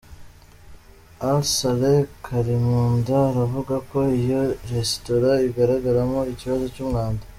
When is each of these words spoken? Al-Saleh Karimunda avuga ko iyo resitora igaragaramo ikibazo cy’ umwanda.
Al-Saleh 1.29 1.99
Karimunda 2.25 3.19
avuga 3.45 3.75
ko 3.89 3.99
iyo 4.19 4.41
resitora 4.71 5.29
igaragaramo 5.47 6.19
ikibazo 6.33 6.65
cy’ 6.75 6.81
umwanda. 6.87 7.23